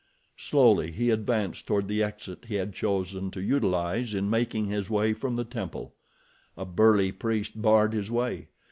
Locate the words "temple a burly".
5.45-7.11